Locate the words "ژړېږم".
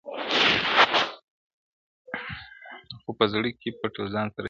4.31-4.37